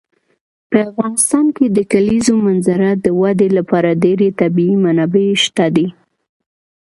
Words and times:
په 0.69 0.77
افغانستان 0.89 1.45
کې 1.55 1.65
د 1.75 1.77
کلیزو 1.91 2.33
منظره 2.45 2.89
د 3.05 3.07
ودې 3.21 3.49
لپاره 3.57 3.99
ډېرې 4.03 4.29
طبیعي 4.39 4.75
منابع 4.83 5.27
شته 5.43 5.65
دي. 5.75 5.87